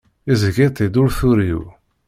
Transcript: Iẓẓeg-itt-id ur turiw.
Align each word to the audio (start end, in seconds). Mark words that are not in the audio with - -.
Iẓẓeg-itt-id 0.31 0.95
ur 1.01 1.09
turiw. 1.17 1.63